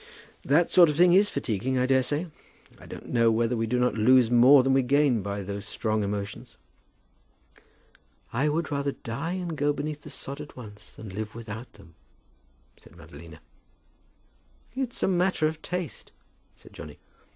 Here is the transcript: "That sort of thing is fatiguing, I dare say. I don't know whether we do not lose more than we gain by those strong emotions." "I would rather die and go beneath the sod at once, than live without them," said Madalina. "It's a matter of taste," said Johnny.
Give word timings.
"That 0.43 0.71
sort 0.71 0.89
of 0.89 0.95
thing 0.97 1.13
is 1.13 1.29
fatiguing, 1.29 1.77
I 1.77 1.85
dare 1.85 2.01
say. 2.01 2.25
I 2.79 2.87
don't 2.87 3.09
know 3.09 3.29
whether 3.29 3.55
we 3.55 3.67
do 3.67 3.77
not 3.77 3.93
lose 3.93 4.31
more 4.31 4.63
than 4.63 4.73
we 4.73 4.81
gain 4.81 5.21
by 5.21 5.43
those 5.43 5.63
strong 5.67 6.03
emotions." 6.03 6.57
"I 8.33 8.49
would 8.49 8.71
rather 8.71 8.93
die 8.93 9.33
and 9.33 9.55
go 9.55 9.73
beneath 9.73 10.01
the 10.01 10.09
sod 10.09 10.41
at 10.41 10.55
once, 10.57 10.91
than 10.93 11.09
live 11.09 11.35
without 11.35 11.73
them," 11.73 11.93
said 12.77 12.93
Madalina. 12.97 13.41
"It's 14.75 15.03
a 15.03 15.07
matter 15.07 15.45
of 15.45 15.61
taste," 15.61 16.11
said 16.55 16.73
Johnny. 16.73 16.97